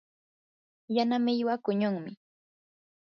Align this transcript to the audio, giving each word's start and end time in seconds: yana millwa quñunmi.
yana 0.95 1.17
millwa 1.25 1.55
quñunmi. 1.63 2.11